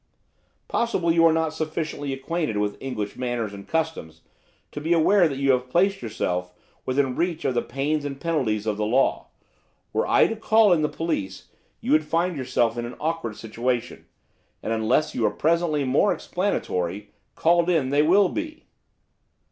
[0.67, 4.21] 'Possibly you are not sufficiently acquainted with English manners and customs
[4.71, 6.55] to be aware that you have placed yourself
[6.87, 9.27] within reach of the pains and penalties of the law.
[9.93, 11.49] Were I to call in the police
[11.81, 14.07] you would find yourself in an awkward situation,
[14.63, 18.65] and, unless you are presently more explanatory, called in they will be.